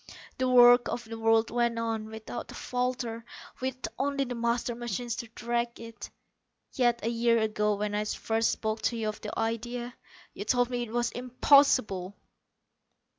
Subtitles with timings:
[0.39, 3.23] The work of the world went on, without a falter,
[3.61, 6.09] with only the master machine to direct it.
[6.73, 9.93] Yet a year ago, when I first spoke to you of the idea,
[10.33, 12.15] you told me it was impossible!"